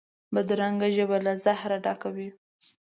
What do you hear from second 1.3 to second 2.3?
زهره ډکه وي